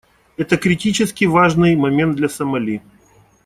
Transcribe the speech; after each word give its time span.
Это 0.35 0.57
критически 0.57 1.25
важный 1.25 1.75
момент 1.75 2.15
для 2.15 2.27
Сомали. 2.27 2.81